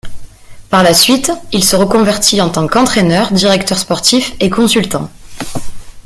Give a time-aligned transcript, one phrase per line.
[0.71, 5.11] Par la suite, il se reconvertit en tant qu'entraîneur, directeur sportif et consultant.